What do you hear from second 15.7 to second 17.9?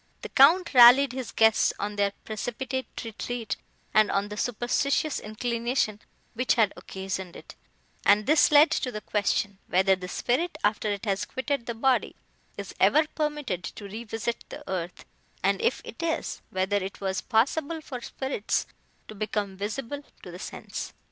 it is, whether it was possible